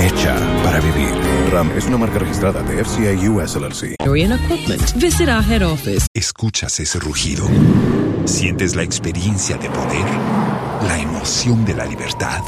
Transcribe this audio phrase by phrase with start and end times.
[0.00, 1.10] Hecha para vivir.
[1.50, 3.96] RAM es una marca registrada de FCI US LLC.
[3.98, 4.94] Equipment.
[4.94, 6.06] Visit our head office.
[6.14, 7.48] ¿Escuchas ese rugido?
[8.24, 10.06] ¿Sientes la experiencia de poder?
[10.86, 12.42] ¿La emoción de la libertad?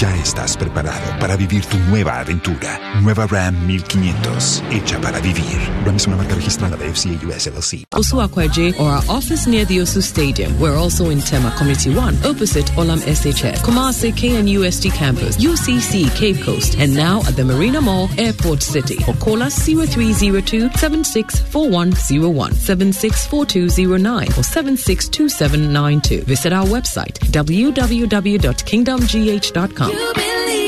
[0.00, 2.80] Ya estás preparado para vivir tu nueva aventura.
[3.00, 5.44] Nueva Ram 1500, hecha para vivir.
[5.86, 7.84] Ram es una marca registrada de FCA US LLC.
[7.92, 10.52] Osu Akwaje or our office near the Osu Stadium.
[10.58, 16.74] We're also in Tema Community 1, opposite Olam SHS, Kumasi KNUST campus, UCC Cape Coast,
[16.80, 18.98] and now at the Marina Mall, Airport City.
[19.06, 26.24] Or call us 0302 764101, 764209, or 762792.
[26.24, 29.83] Visit our website www.kingdomgh.com.
[29.86, 30.63] We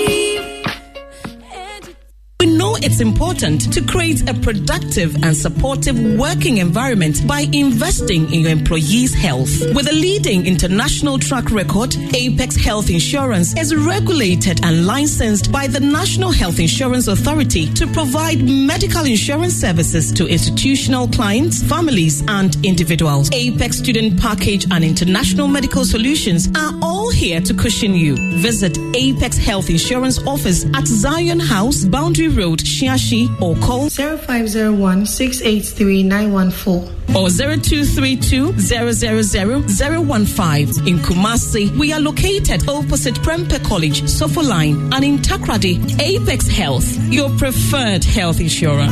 [2.66, 8.50] know it's important to create a productive and supportive working environment by investing in your
[8.50, 9.50] employees' health.
[9.74, 15.80] With a leading international track record, Apex Health Insurance is regulated and licensed by the
[15.80, 23.30] National Health Insurance Authority to provide medical insurance services to institutional clients, families, and individuals.
[23.32, 28.16] Apex Student Package and International Medical Solutions are all here to cushion you.
[28.40, 36.02] Visit Apex Health Insurance Office at Zion House, Boundary Road, Shiashie, or call 0501 683
[36.02, 40.88] 914 or 0232 000 015.
[40.88, 46.98] In Kumasi, we are located opposite Prempeh College, Sofo Line, and in Takoradi, Apex Health,
[47.10, 48.88] your preferred health insurer.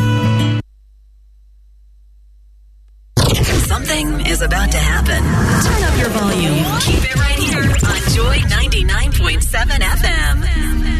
[3.66, 5.22] Something is about to happen.
[5.64, 6.64] Turn up your volume.
[6.80, 9.40] Keep it right here on Joy 99.7
[9.80, 10.93] FM.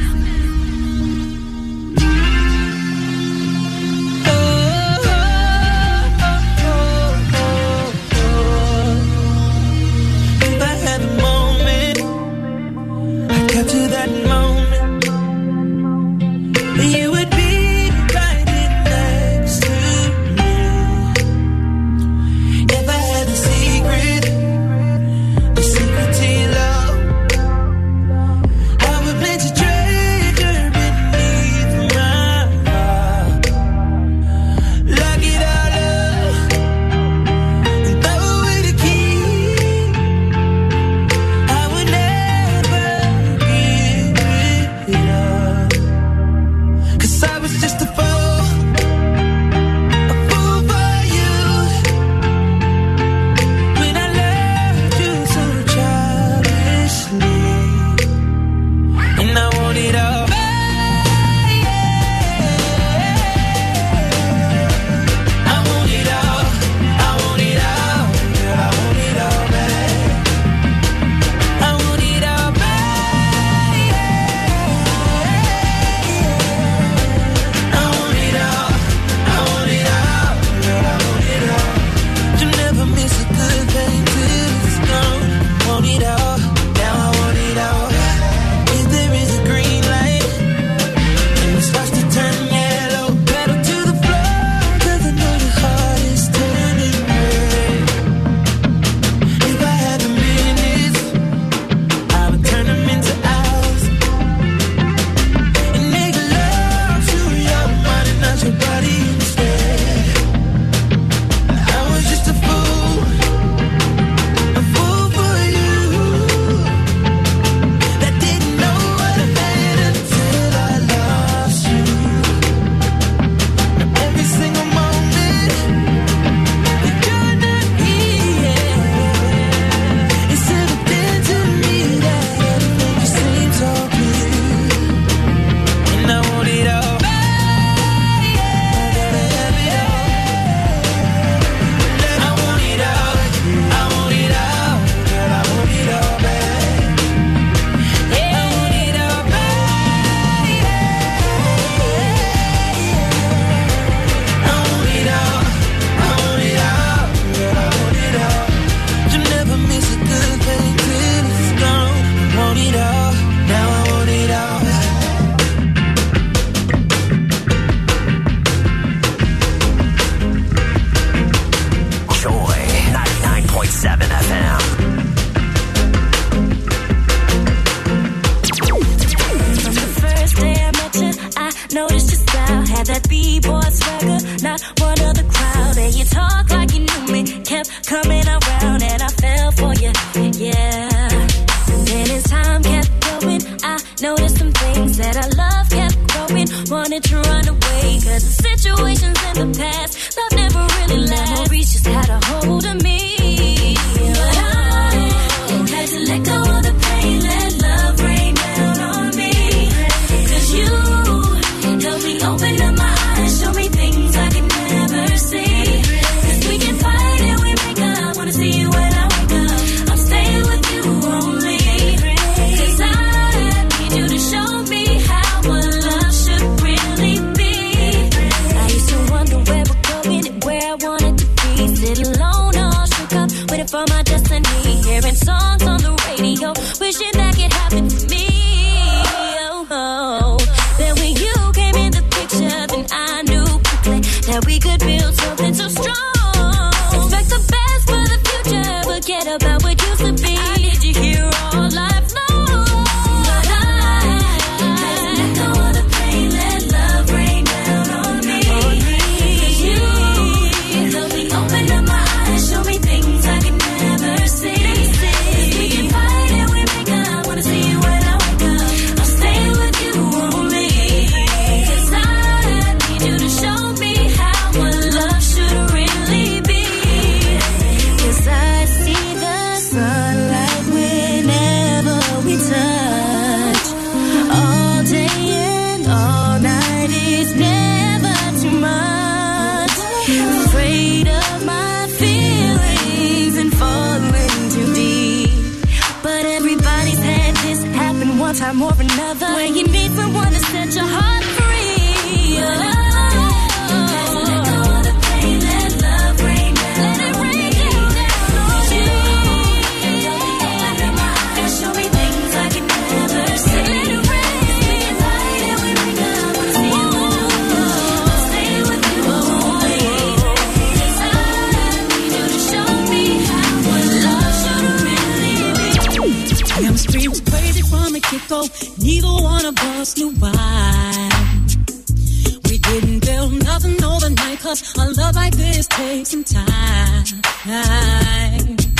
[334.54, 337.04] Cause a love like this takes some time.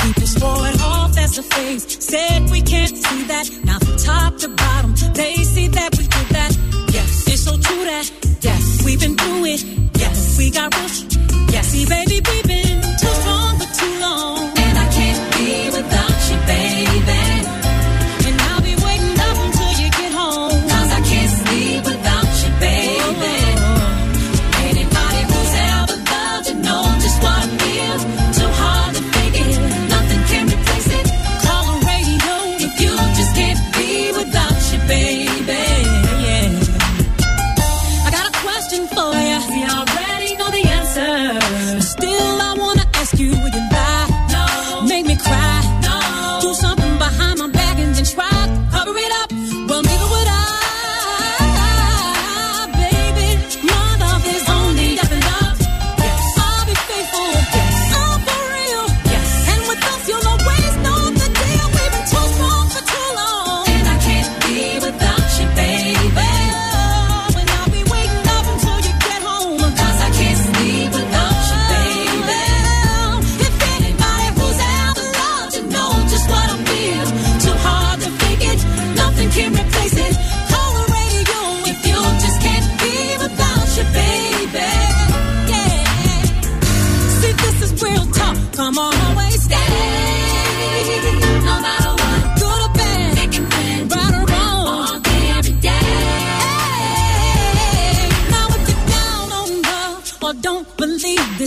[0.05, 1.85] People throw it off as a phase.
[1.99, 3.51] Said we can't see that.
[3.65, 6.57] Now from top to bottom, they see that we did that.
[6.93, 8.09] Yes, it's so true that.
[8.41, 9.65] Yes, we've been through it.
[9.99, 11.17] Yes, we got rich.
[11.51, 14.54] Yes, see, baby, we've been too strong for too long.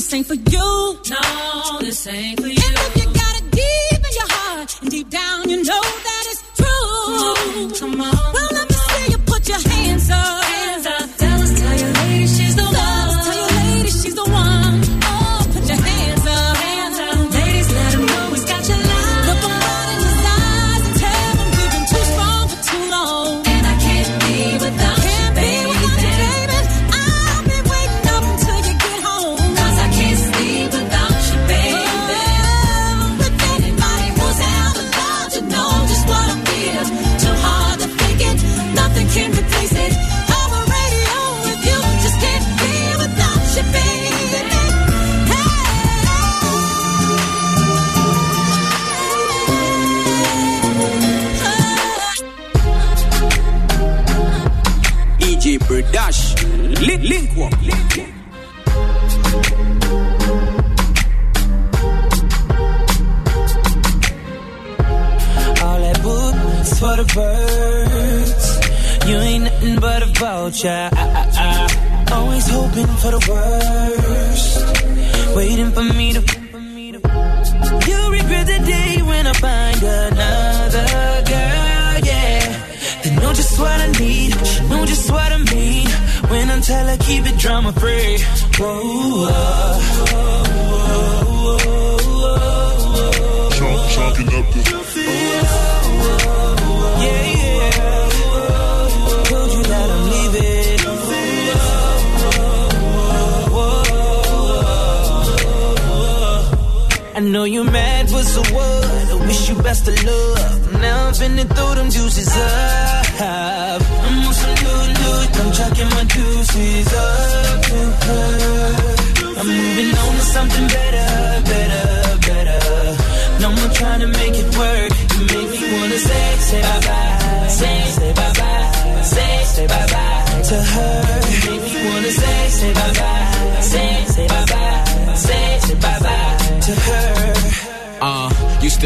[0.07, 0.99] this ain't for you.
[1.09, 2.53] No, this ain't for you.
[2.53, 6.23] And if you got it deep in your heart, and deep down you know that
[6.27, 7.79] it's true.
[7.79, 8.46] Come on, come on.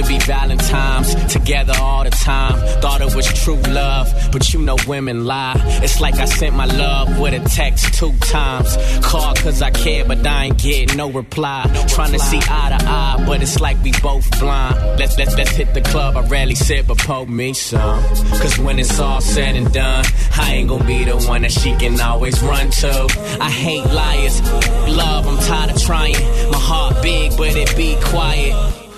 [0.02, 2.56] To be Valentine's together all the time.
[2.82, 5.56] Thought it was true love, but you know women lie.
[5.84, 8.78] It's like I sent my love with a text two times.
[9.02, 11.64] Called cause I care, but I ain't get no reply.
[11.90, 14.76] Trying to see eye to eye, but it's like we both blind.
[15.00, 16.18] Let's let's let's hit the club.
[16.18, 18.02] I rarely sit, but poke me some.
[18.42, 20.06] Cause when it's all said and done,
[20.38, 23.38] I ain't gonna be the one that she can always run to.
[23.40, 24.42] I hate liars.
[24.88, 26.14] Love, I'm tired of trying.
[26.52, 28.91] My heart big, but it be quiet.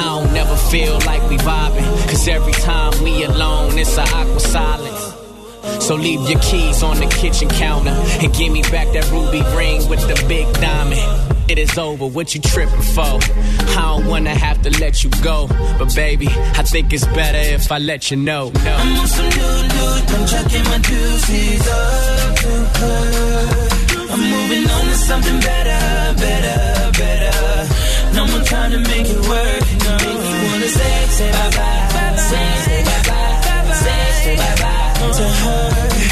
[0.00, 1.84] I don't never feel like we vibing.
[2.08, 5.04] Cause every time we alone, it's a awkward silence.
[5.84, 7.90] So leave your keys on the kitchen counter
[8.22, 11.02] and give me back that ruby ring with the big diamond.
[11.50, 13.18] It is over, what you tripping for?
[13.76, 15.48] I don't wanna have to let you go.
[15.78, 18.50] But baby, I think it's better if I let you know.
[18.64, 18.74] No.
[18.82, 20.04] I'm on some new loot.
[20.14, 23.68] I'm chucking my deuces up to her.
[24.12, 25.80] I'm moving on to something better,
[26.24, 27.40] better, better.
[28.14, 29.64] No more trying to make it work.
[29.86, 29.89] No,
[30.60, 35.64] wanna say, say bye bye, say, say bye bye, say, say bye bye to her.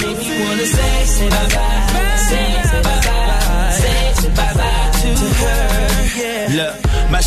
[0.06, 1.77] Make me wanna say, say bye bye,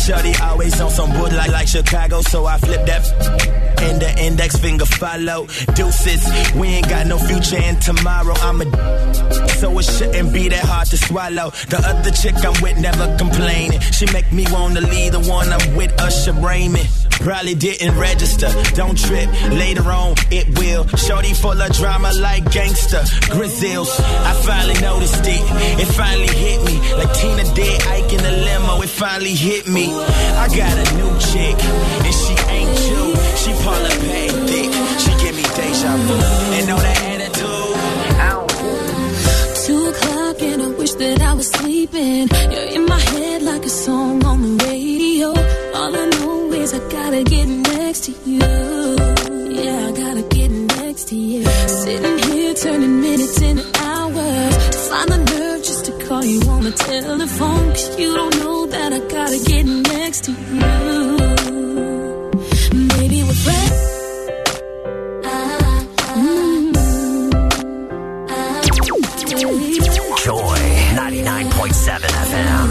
[0.02, 4.56] shorty always on some wood like, like Chicago, so I flip that and the index
[4.56, 5.46] finger follow.
[5.74, 6.22] Deuces,
[6.54, 8.34] we ain't got no future in tomorrow.
[8.38, 8.66] I'm a
[9.58, 11.50] so it shouldn't be that hard to swallow.
[11.68, 13.80] The other chick I'm with never complaining.
[13.80, 16.88] She make me wanna leave the one I'm with, Usher Raymond.
[17.22, 19.30] Probably didn't register, don't trip.
[19.50, 20.86] Later on, it will.
[20.96, 25.42] Shorty full of drama like Gangsta Grillz, I finally noticed it.
[25.82, 26.74] It finally hit me.
[26.96, 27.41] Like Tina
[29.02, 29.86] finally hit me.
[30.44, 31.58] I got a new chick,
[32.06, 33.02] and she ain't you.
[33.42, 34.70] She Paula Patton thick.
[35.02, 36.16] She give me deja vu.
[36.56, 37.74] And know that attitude.
[38.22, 38.48] Don't
[39.64, 42.28] Two o'clock and I wish that I was sleeping.
[42.52, 45.28] You're in my head like a song on the radio.
[45.78, 48.46] All I know is I gotta get next to you.
[49.58, 51.44] Yeah, I gotta get next to you.
[51.82, 55.31] Sitting here turning minutes into hours to find the
[56.12, 57.68] call you on the telephone.
[57.70, 60.60] Cause you don't know that I gotta get next to you.
[62.96, 63.80] Maybe we're friends.
[70.26, 70.60] Joy
[71.00, 72.68] 99.7 FM.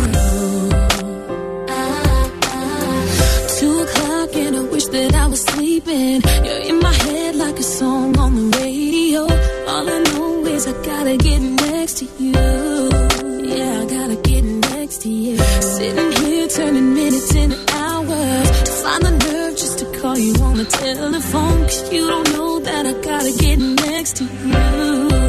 [3.60, 6.22] Two o'clock and I wish that I was sleeping.
[6.46, 9.22] You're in my head like a song on the radio.
[9.72, 12.81] All I know is I gotta get next to you.
[15.02, 15.38] To you.
[15.38, 20.58] Sitting here turning minutes into hours to find the nerve just to call you on
[20.58, 21.62] the telephone.
[21.64, 25.21] Cause you don't know that I gotta get next to you.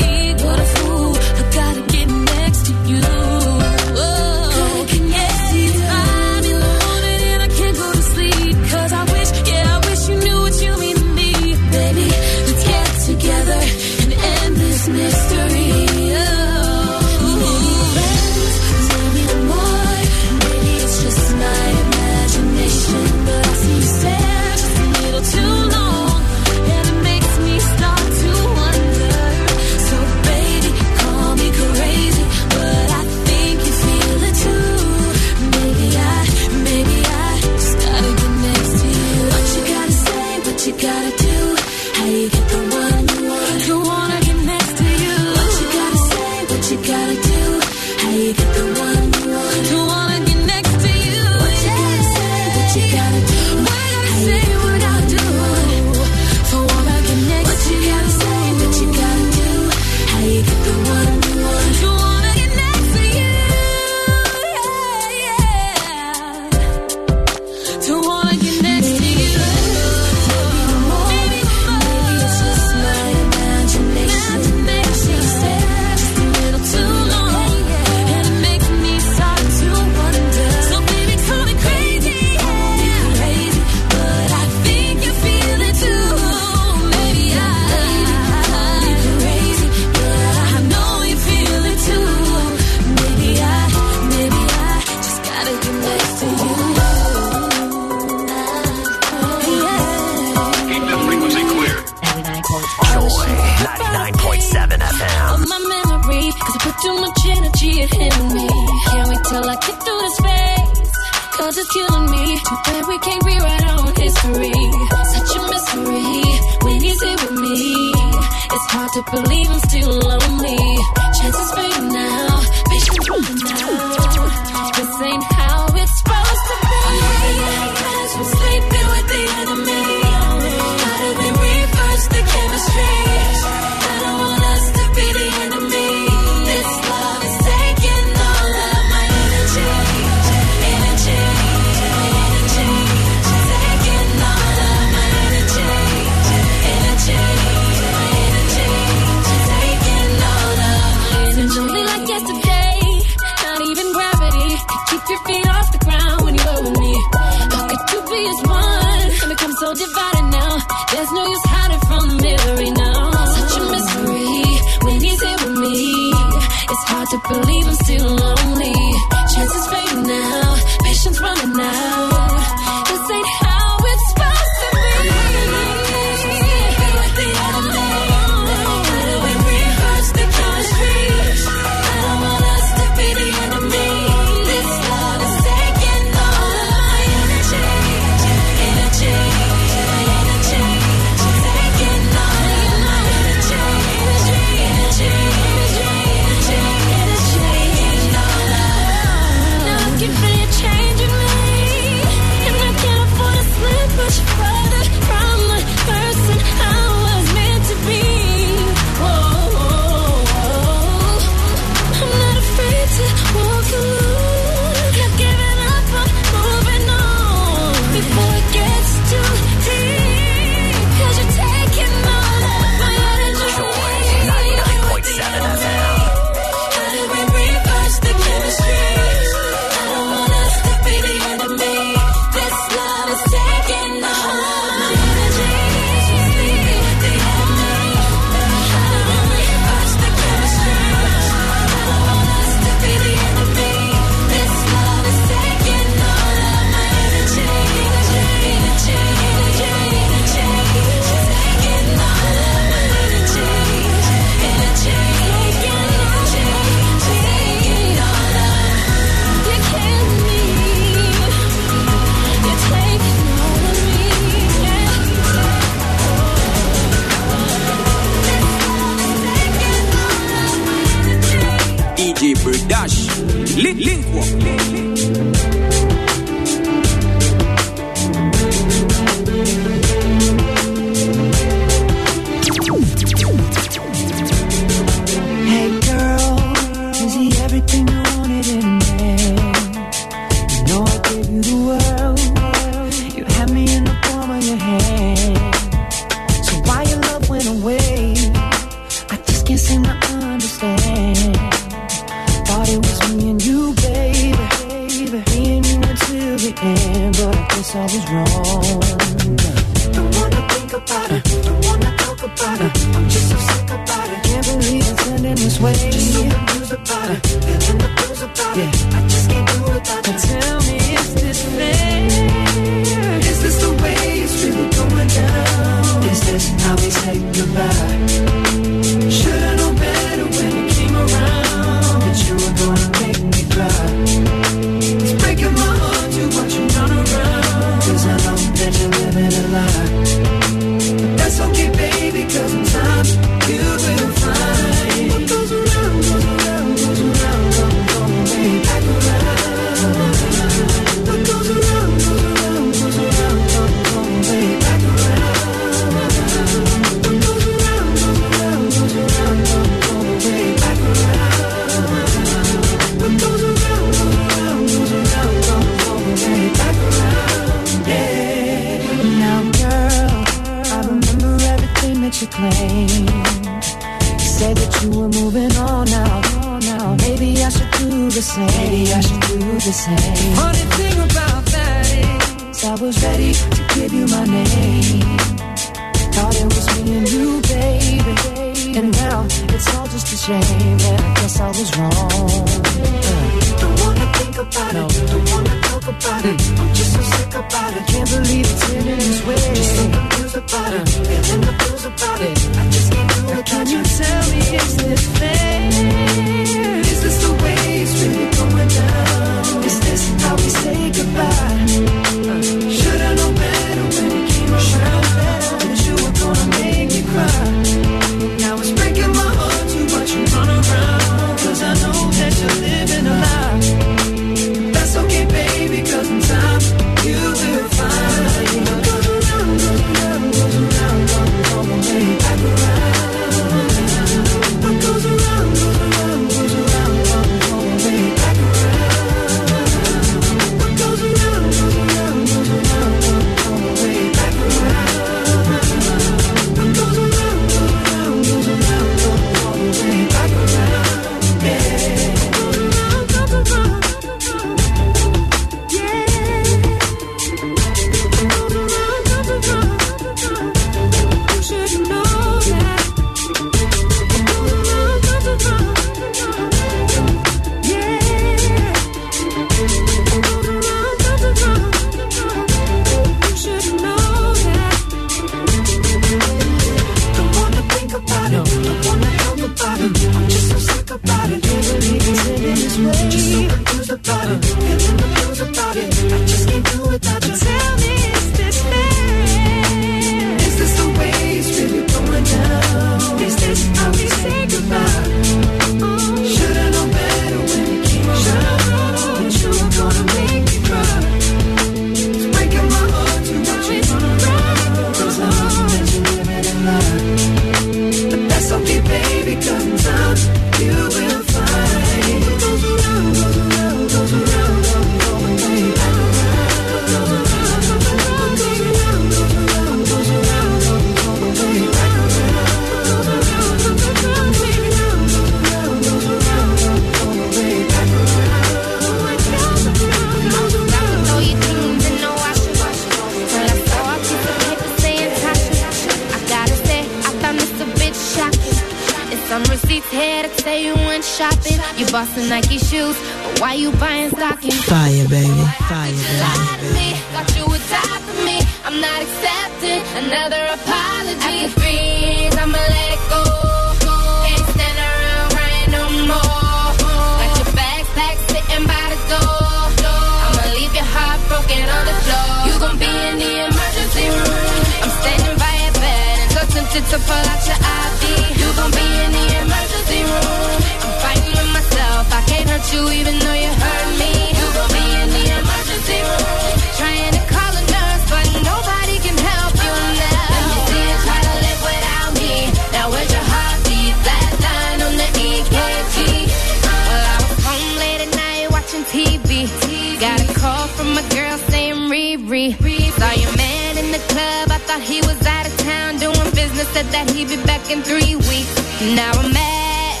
[590.00, 592.56] Got a call from a girl saying Riri.
[592.98, 594.48] Saw your man in the club.
[594.50, 596.66] I thought he was out of town doing business.
[596.72, 598.54] Said that he'd be back in three weeks.
[598.96, 600.00] Now I'm mad,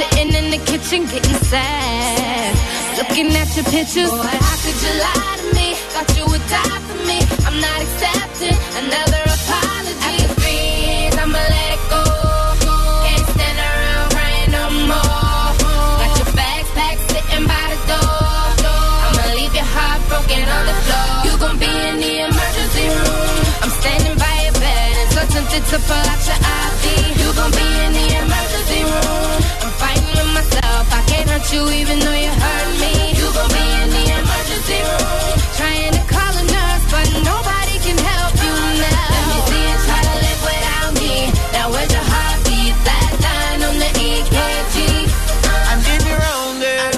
[0.00, 2.56] sitting in the kitchen getting sad,
[2.96, 4.08] looking at your pictures.
[4.08, 5.68] Boy, how could you lie to me?
[5.92, 7.18] Thought you would die for me.
[7.44, 9.31] I'm not accepting another.
[25.72, 26.84] to pull out your IV.
[27.16, 29.40] You gon' be in the emergency room.
[29.64, 30.84] I'm fighting with myself.
[30.92, 32.92] I can't hurt you even though you hurt me.
[33.16, 35.32] You gon' be in the emergency room.
[35.56, 38.54] Trying to call a nurse, but nobody can help you
[38.84, 39.12] now.
[39.16, 41.14] Let me see you try to live without me.
[41.56, 42.74] Now where's your heartbeat?
[42.84, 44.76] That line on the EKG.
[45.72, 46.92] I did me wrong, girl.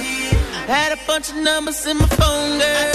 [0.66, 2.93] Had a bunch of numbers in my phone, girl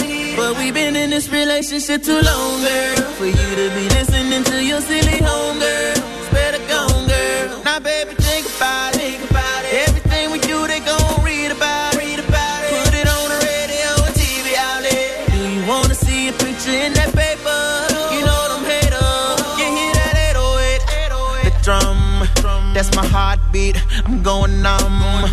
[0.49, 2.95] but we've been in this relationship too long, girl.
[3.19, 5.97] For you to be listening to your silly homegirl.
[6.17, 7.62] It's better gone, girl.
[7.63, 8.99] Now, baby, think about it.
[8.99, 9.88] Think about it.
[9.88, 11.99] Everything we do, they gon' read about it.
[11.99, 12.83] Read about it.
[12.83, 15.29] Put it on the radio and TV outlet.
[15.29, 17.62] Do you wanna see a picture in that paper?
[18.09, 19.38] You know them haters.
[19.62, 21.45] You hear that 808?
[21.45, 22.73] The drum.
[22.73, 23.77] That's my heartbeat.
[24.03, 25.29] I'm going numb.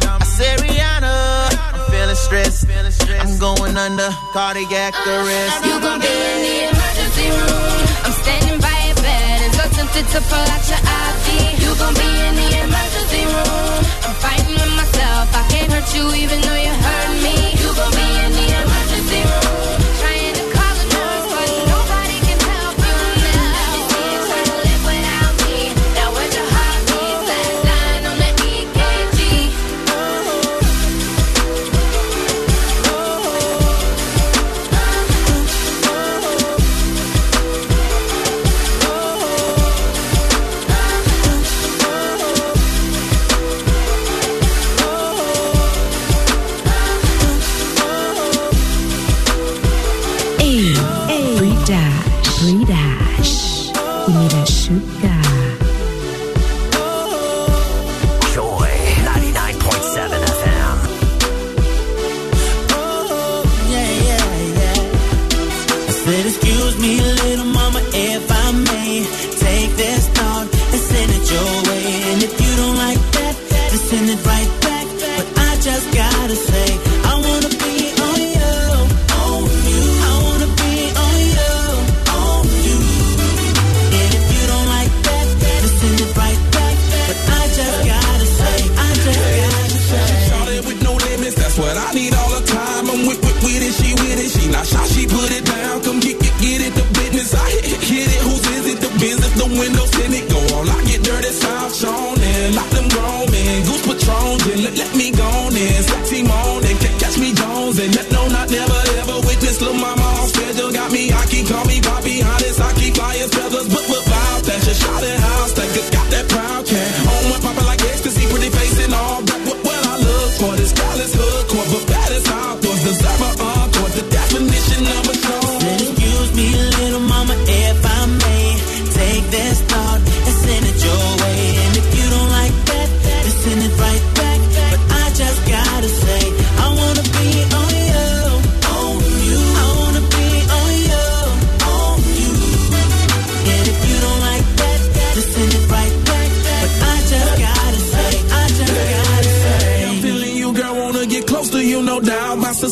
[3.46, 5.64] going under, cardiac arrest.
[5.64, 7.80] You gon' be in the emergency room.
[8.04, 11.26] I'm standing by your bed and so tempted to pull out your IV.
[11.62, 13.80] You gon' be in the emergency room.
[14.06, 15.26] I'm fighting with myself.
[15.40, 17.36] I can't hurt you even though you hurt me.
[17.62, 19.45] You gon' be in the emergency room.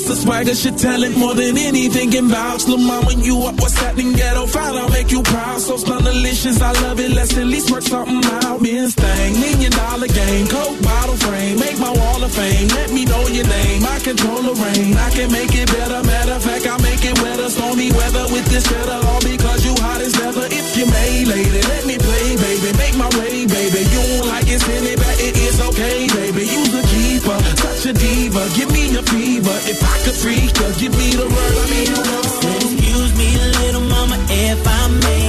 [0.02, 2.66] the swagger your talent more than anything can vouch.
[2.66, 4.12] Lil' when you up, what's happening?
[4.12, 5.60] Ghetto fine, I'll make you proud.
[5.60, 7.10] So delicious, I love it.
[7.14, 8.58] Let's at least work something out.
[8.62, 11.58] Been thing, million dollar game, coke bottle frame.
[11.60, 13.86] Make my wall of fame, let me know your name.
[13.86, 16.02] I control the rain, I can make it better.
[16.02, 17.48] Matter of fact, I make it wetter.
[17.50, 20.46] Stormy weather with this cheddar, all because you hot as ever.
[20.50, 22.70] If you may, lady, let me play, baby.
[22.82, 23.86] Make my way, baby.
[23.94, 26.42] You don't like it, send it back, it is okay, baby.
[26.50, 28.42] You the keeper, such a diva.
[28.58, 29.58] Give me your fever.
[29.70, 31.54] If I could freak her, give me the word.
[31.62, 32.22] I mean, you know.
[32.64, 33.28] Excuse me,
[33.62, 35.26] little mama, if I may.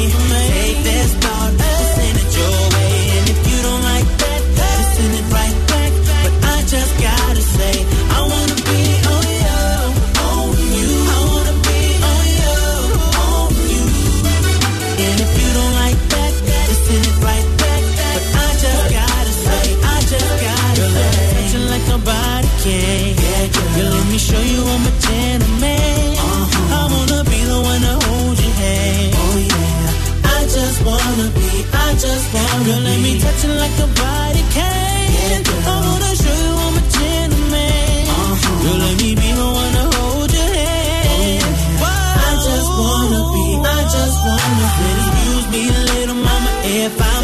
[0.53, 1.53] Take this thought
[1.95, 2.93] send it your way.
[3.17, 4.41] And if you don't like that,
[4.95, 5.91] send it right back.
[6.23, 7.75] But I just gotta say,
[8.17, 8.81] I wanna be
[9.15, 9.61] on you,
[10.29, 10.89] on you.
[11.13, 11.79] I wanna be
[12.11, 12.57] on you,
[13.25, 13.83] on you.
[15.05, 16.31] And if you don't like that,
[16.85, 17.83] send it right back.
[18.01, 23.15] But I just gotta say, I just gotta say, touching like nobody can.
[23.15, 23.74] You let
[24.15, 26.15] me show you I'm a gentleman.
[26.15, 26.79] Uh-huh.
[26.79, 29.11] I wanna be the one to hold your hand.
[29.23, 30.35] Oh yeah.
[30.35, 31.49] I just wanna be,
[31.85, 35.39] I just wanna Girl, let me touch it like nobody can.
[35.71, 38.03] I wanna show you I'm a gentleman.
[38.15, 38.63] Uh-huh.
[38.63, 41.43] Girl, let me be the one to hold your hand.
[41.83, 44.91] Oh yeah, I just wanna be, I just wanna be.
[45.03, 47.14] Excuse me, little mama, if I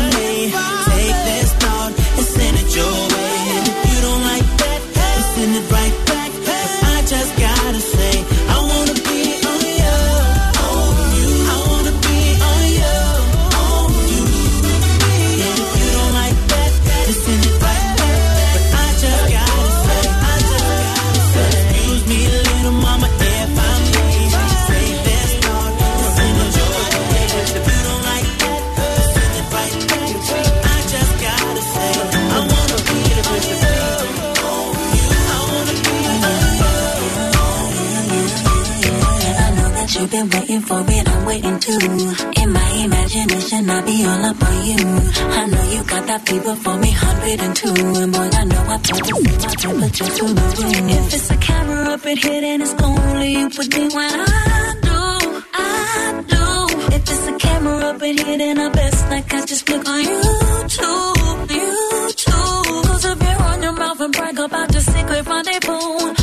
[40.62, 42.42] waiting for it, I'm waiting too.
[42.42, 44.78] In my imagination, I'll be all up on you.
[44.78, 48.02] I know you got that fever for me, 102.
[48.02, 49.24] And boy, I know I told you
[49.58, 50.90] temperature to the room.
[50.90, 54.76] If it's a camera up in here, then it's only you with me when I
[54.82, 56.96] do, I do.
[56.96, 60.04] If it's a camera up in here, then I best like I just click on
[60.04, 62.86] YouTube, YouTube.
[62.86, 66.21] Cause if you're on your mouth and brag about your secret rendezvous,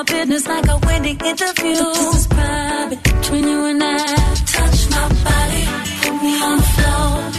[0.00, 1.74] my business like a wedding interview.
[1.74, 3.96] This is private between you and I.
[4.46, 5.64] Touch my body,
[6.02, 7.29] put me on the floor,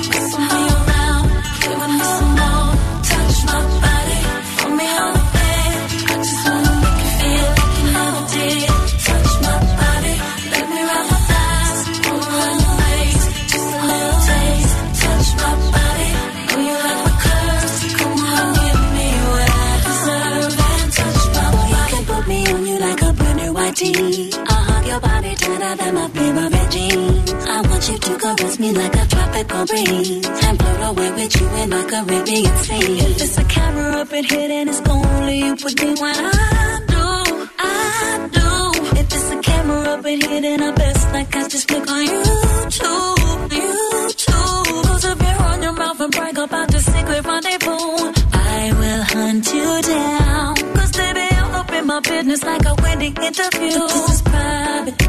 [27.82, 31.70] want you to caress me like a tropical breeze and float away with you in
[31.70, 33.00] my Caribbean sea.
[33.00, 36.80] If it's a camera up in here, then it's only you with me when I
[36.94, 38.98] do, I do.
[39.00, 42.06] If it's a camera up in here, then I best like I just click on
[42.06, 44.84] YouTube, YouTube.
[44.86, 49.54] Cause if you run your mouth and brag about your secret rendezvous, I will hunt
[49.54, 50.56] you down.
[50.76, 53.80] Cause baby, up in my business like a wedding interview.
[53.80, 55.01] But this is private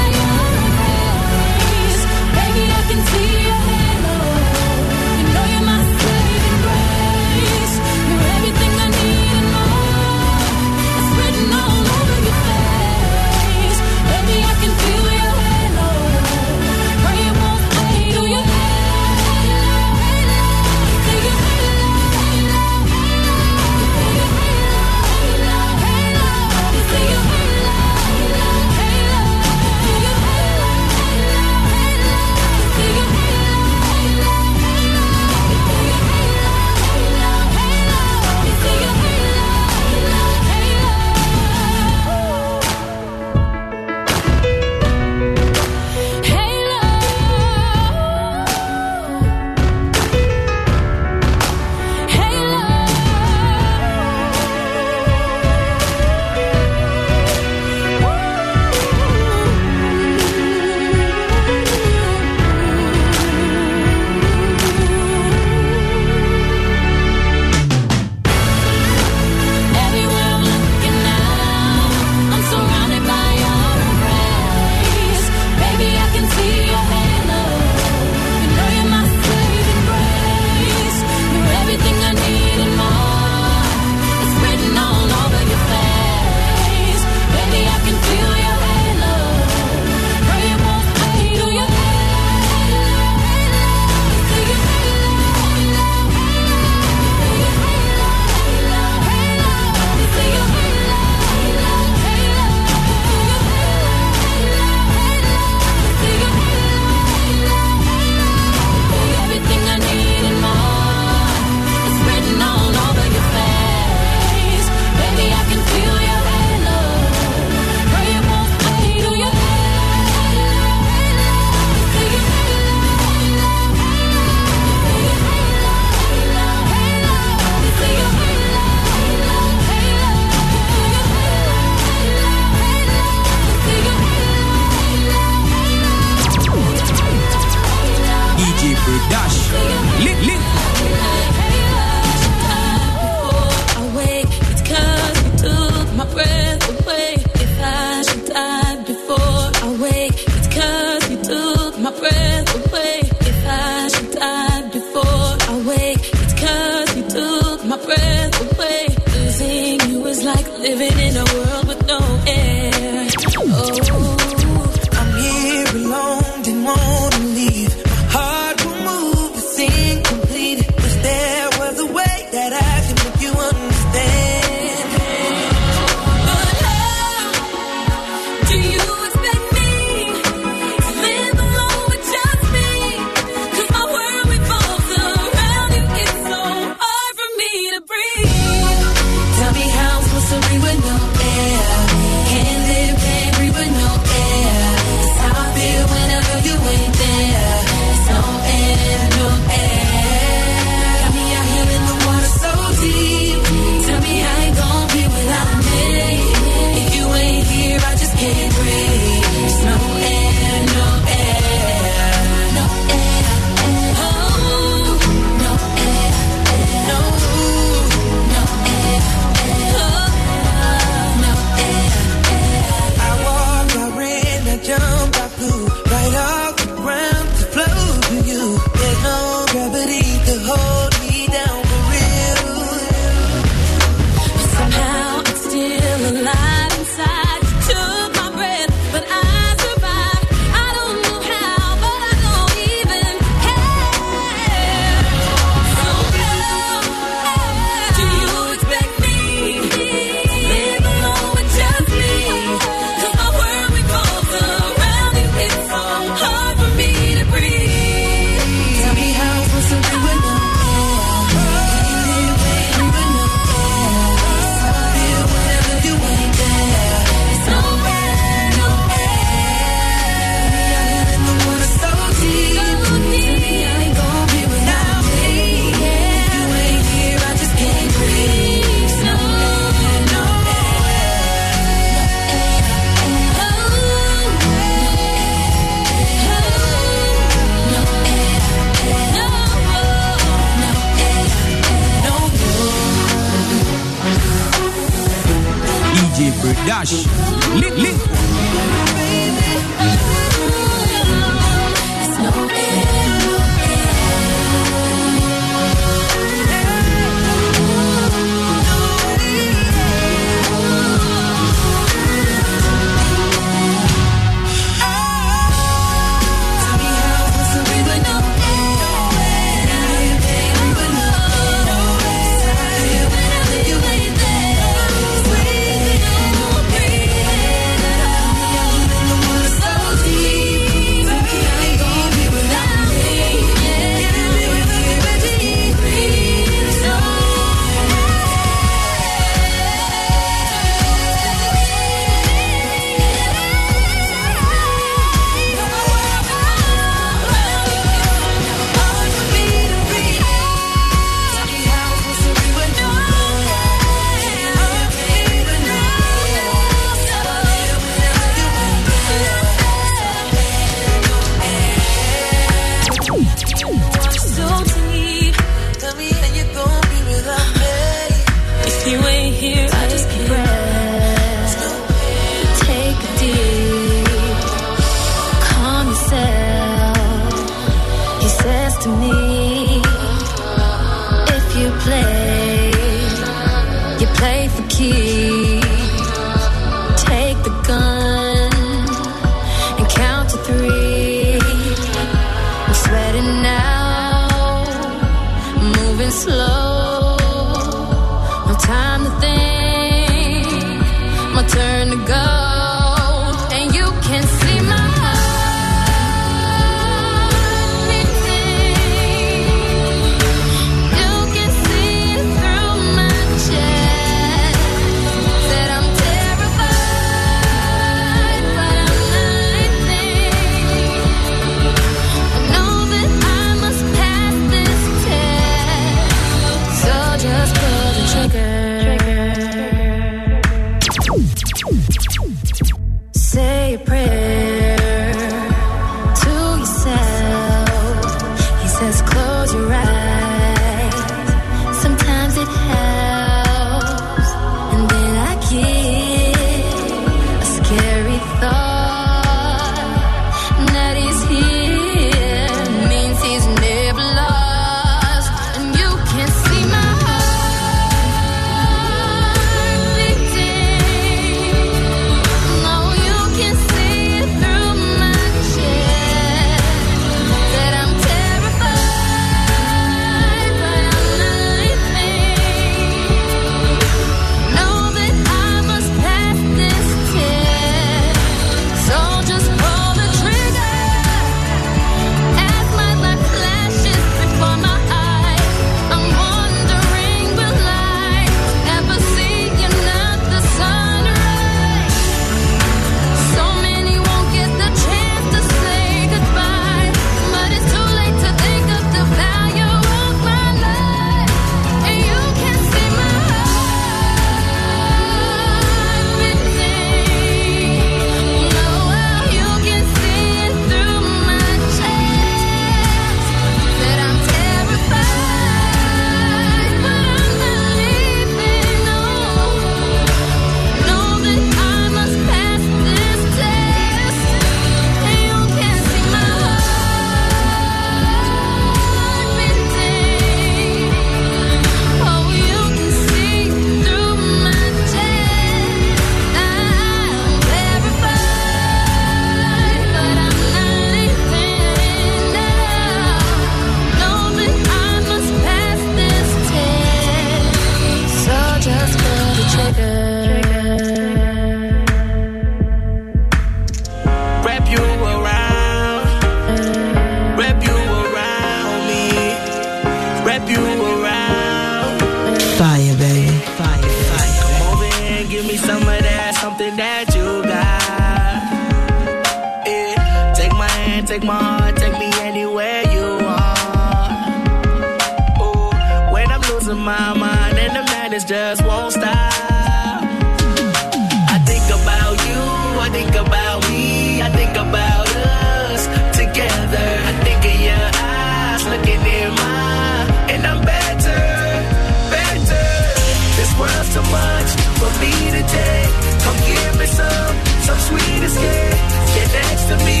[594.18, 594.50] much
[594.80, 595.82] for me today.
[596.24, 597.34] Come give me some,
[597.66, 598.78] some sweet escape.
[599.14, 600.00] Get next to me,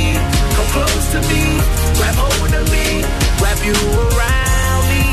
[0.56, 1.42] come close to me,
[1.98, 2.86] grab hold of me,
[3.42, 5.04] wrap you around me.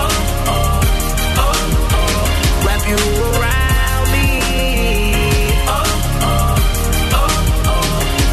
[0.00, 0.16] Oh,
[0.54, 0.80] oh,
[1.44, 3.00] oh, oh, wrap you
[3.30, 4.28] around me.
[5.74, 5.88] Oh,
[6.30, 6.56] oh,
[7.20, 7.86] oh, oh,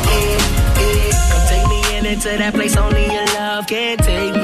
[0.10, 1.32] yeah, yeah.
[1.32, 4.43] Come take me in into that place only your love can take me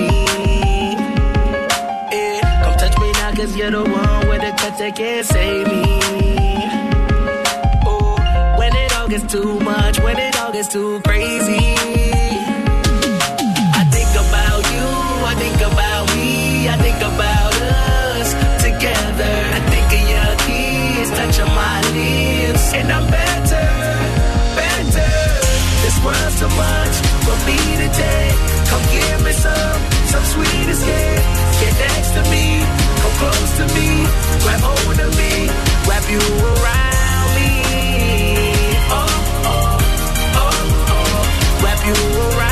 [3.39, 5.85] Cause you're the one with a touch that can't save me.
[7.87, 8.19] Oh,
[8.59, 11.71] when it all gets too much, when it all gets too crazy.
[13.79, 14.87] I think about you,
[15.23, 19.35] I think about me, I think about us together.
[19.55, 23.67] I think of your kiss, touch my lips, and I'm better,
[24.59, 25.15] better.
[25.79, 28.39] This world's too much for me to take.
[28.67, 29.79] Come give me some,
[30.11, 31.23] some sweet escape.
[31.63, 32.78] Get next to me
[33.19, 33.87] close to me,
[34.43, 35.47] grab hold of me,
[35.87, 37.51] wrap you around me.
[38.97, 39.11] Oh,
[39.53, 39.77] oh,
[40.43, 40.51] oh,
[40.95, 41.97] oh, wrap you
[42.37, 42.48] around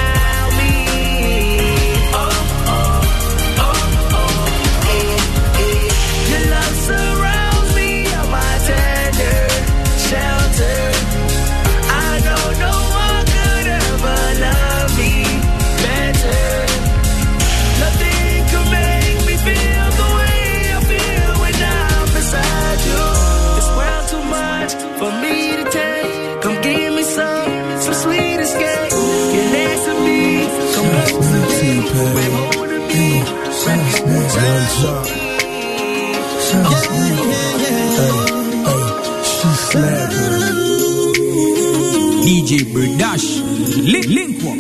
[43.18, 43.42] 是，
[43.82, 44.54] 练练过。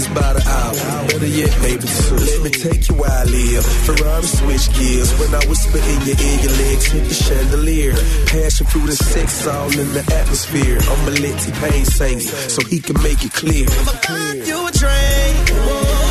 [0.00, 1.06] is by the hour.
[1.08, 2.16] Better yet, maybe two.
[2.16, 3.64] Let me take you where I live.
[3.86, 5.10] Ferrari switch gears.
[5.20, 7.94] When I whisper in your ear, your legs hit the chandelier.
[8.26, 10.78] Passion, fruit, and sex all in the atmosphere.
[10.80, 13.66] I'm a let T-Pain sings, so he can make it clear.
[13.68, 13.94] I'ma
[14.48, 16.09] you a drink.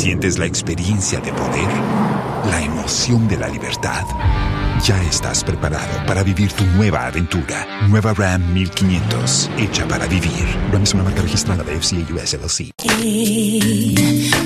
[0.00, 1.68] Sientes la experiencia de poder,
[2.50, 4.02] la emoción de la libertad.
[4.82, 7.66] Ya estás preparado para vivir tu nueva aventura.
[7.86, 10.46] Nueva Ram 1500, hecha para vivir.
[10.72, 12.70] Ram es una marca registrada de FCA US LLC.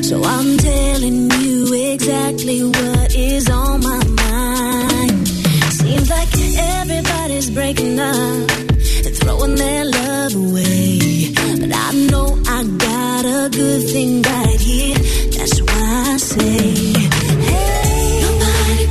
[0.02, 5.28] So I'm telling you exactly what is on my mind.
[5.70, 6.30] Seems like
[6.80, 8.50] everybody's breaking up
[9.06, 11.32] and throwing their love away.
[11.60, 15.03] But I know I got a good thing right here.
[15.96, 16.92] I say,
[17.46, 18.86] Hey, nobody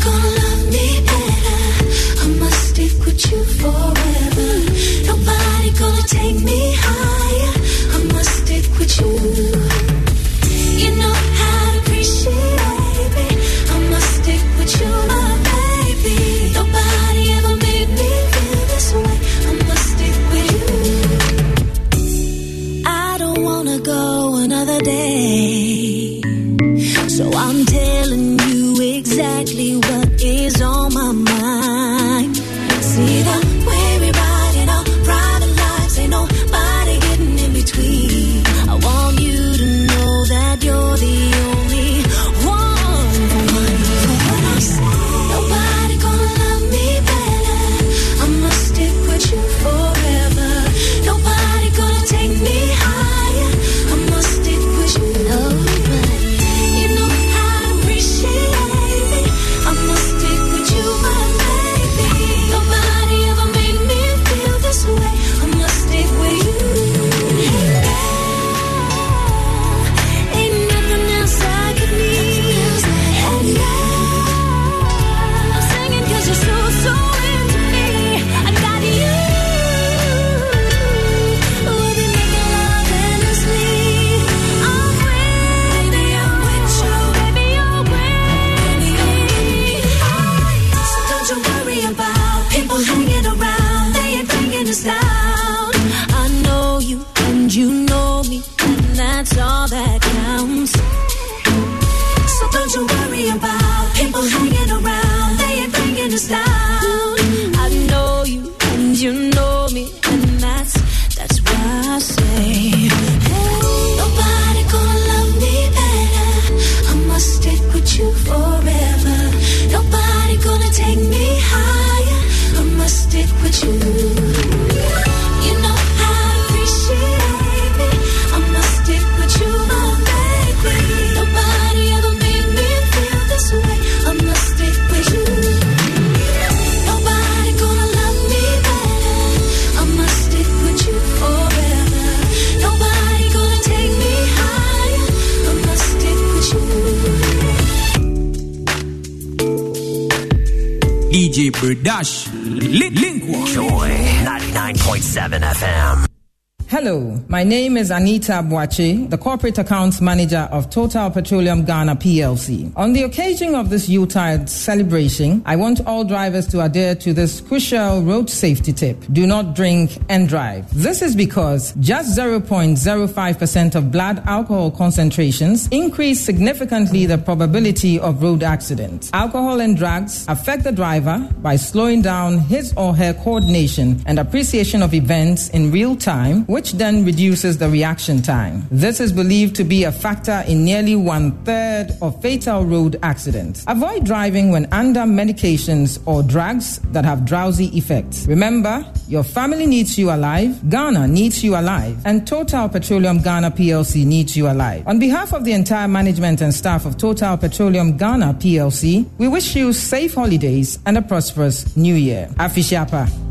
[157.34, 162.72] my name is Anita Boache, the Corporate Accounts Manager of Total Petroleum Ghana PLC.
[162.76, 167.42] On the occasion of this Yuletide celebration, I want all drivers to adhere to this
[167.42, 169.04] crucial road safety tip.
[169.12, 170.72] Do not drink and drive.
[170.76, 178.44] This is because just 0.05% of blood alcohol concentrations increase significantly the probability of road
[178.44, 179.10] accidents.
[179.12, 184.84] Alcohol and drugs affect the driver by slowing down his or her coordination and appreciation
[184.84, 188.68] of events in real time, which then reduces the reaction time.
[188.70, 193.64] This is believed to be a factor in nearly one third of fatal road accidents.
[193.68, 198.28] Avoid driving when under medications or drugs that have drowsy effects.
[198.28, 204.06] Remember, your family needs you alive, Ghana needs you alive, and Total Petroleum Ghana PLC
[204.06, 204.86] needs you alive.
[204.86, 209.56] On behalf of the entire management and staff of Total Petroleum Ghana PLC, we wish
[209.56, 212.28] you safe holidays and a prosperous new year.
[212.36, 213.23] Afishapa.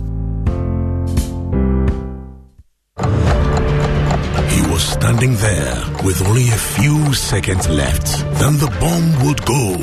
[5.22, 8.06] Standing there with only a few seconds left.
[8.40, 9.76] Then the bomb would go.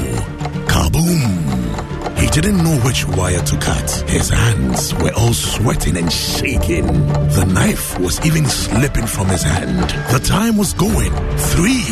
[0.67, 2.17] Kaboom!
[2.19, 3.89] He didn't know which wire to cut.
[4.09, 6.87] His hands were all sweating and shaking.
[6.87, 9.89] The knife was even slipping from his hand.
[10.11, 11.13] The time was going.
[11.53, 11.85] Three,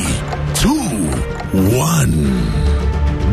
[0.53, 1.07] two,
[1.79, 2.66] one.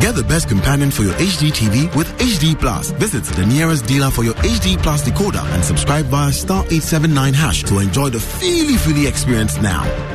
[0.05, 2.91] Get the best companion for your HD TV with HD Plus.
[2.91, 7.63] Visit the nearest dealer for your HD Plus decoder and subscribe via star 879 hash
[7.63, 10.14] to enjoy the feely feely experience now.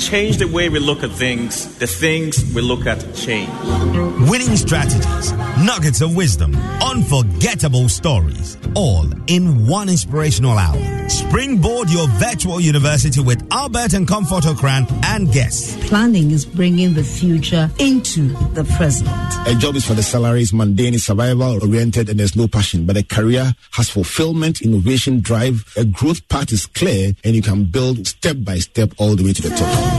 [0.00, 3.50] Change the way we look at things, the things we look at change.
[4.28, 5.32] Winning strategies,
[5.64, 11.08] nuggets of wisdom, unforgettable stories, all in one inspirational hour.
[11.08, 15.76] Springboard your virtual university with Albert and Comfort Okran and guests.
[15.88, 19.10] Planning is bringing the future into the present.
[19.46, 22.86] A job is for the salaries, mundane, is survival oriented, and there's no passion.
[22.86, 25.72] But a career has fulfillment, innovation, drive.
[25.76, 29.32] A growth path is clear, and you can build step by step all the way
[29.32, 29.89] to the top.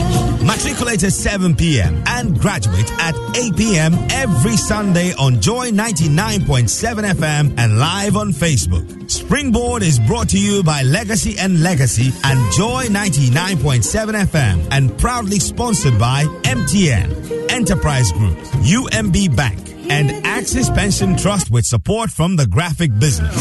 [0.44, 2.02] Matriculate at 7 p.m.
[2.06, 3.94] and graduate at 8 p.m.
[4.10, 9.10] every Sunday on Joy 99.7 FM and live on Facebook.
[9.10, 15.38] Springboard is brought to you by Legacy and Legacy and Joy 99.7 FM and proudly
[15.38, 19.58] sponsored by MTN, Enterprise Group, UMB Bank,
[19.90, 23.32] and Axis Pension Trust with support from the graphic business.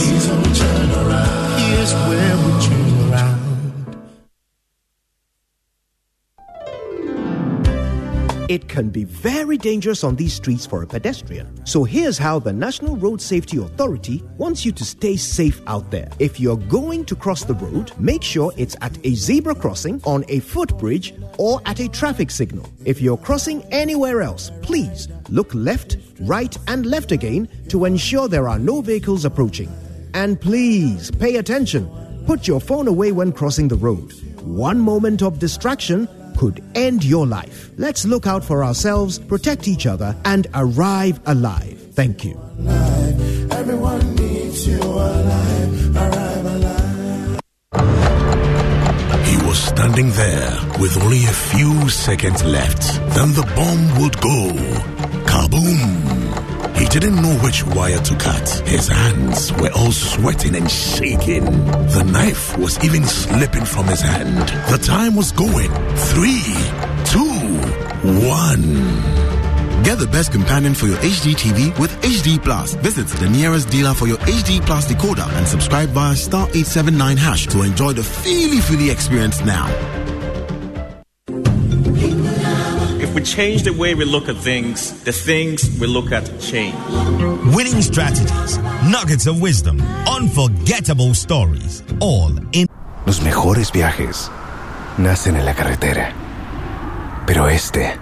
[8.51, 11.65] It can be very dangerous on these streets for a pedestrian.
[11.65, 16.09] So here's how the National Road Safety Authority wants you to stay safe out there.
[16.19, 20.25] If you're going to cross the road, make sure it's at a zebra crossing, on
[20.27, 22.69] a footbridge, or at a traffic signal.
[22.83, 28.49] If you're crossing anywhere else, please look left, right, and left again to ensure there
[28.49, 29.71] are no vehicles approaching.
[30.13, 31.89] And please pay attention.
[32.25, 34.11] Put your phone away when crossing the road.
[34.41, 37.71] One moment of distraction could end your life.
[37.77, 41.79] Let's look out for ourselves, protect each other, and arrive alive.
[41.93, 42.39] Thank you.
[43.51, 47.39] Everyone needs you alive, arrive alive.
[49.27, 52.81] He was standing there with only a few seconds left.
[53.15, 54.51] Then the bomb would go.
[55.25, 56.10] Kaboom!
[56.91, 58.49] Didn't know which wire to cut.
[58.67, 61.45] His hands were all sweating and shaking.
[61.45, 64.49] The knife was even slipping from his hand.
[64.69, 65.71] The time was going.
[66.11, 66.43] Three,
[67.05, 69.21] two, one.
[69.83, 72.73] Get the best companion for your HD TV with HD Plus.
[72.75, 77.47] Visit the nearest dealer for your HD Plus decoder and subscribe via star 879 hash
[77.47, 80.00] to enjoy the feely feely experience now.
[83.31, 86.75] Change the way we look at things, the things we look at change.
[87.55, 88.57] Winning strategies,
[88.91, 92.67] nuggets of wisdom, unforgettable stories, all in
[93.05, 94.29] Los mejores viajes
[94.97, 96.13] nacen en la carretera,
[97.25, 97.97] pero este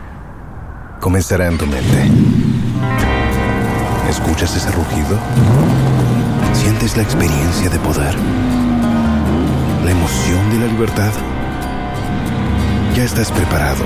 [0.99, 2.09] comenzará en tu mente.
[4.09, 5.19] ¿Escuchas ese rugido?
[6.53, 8.15] ¿Sientes la experiencia de poder?
[9.85, 11.13] ¿La emoción de la libertad?
[12.95, 13.85] Ya estás preparado